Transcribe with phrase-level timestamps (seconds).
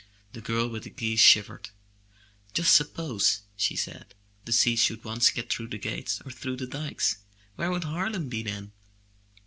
[0.19, 1.69] *' The girl with the geese shivered.
[2.55, 6.65] "Just suppose, she said, "the sea should once get through the gates or through the
[6.65, 7.17] dikes!
[7.55, 8.71] Where would Harlem be then?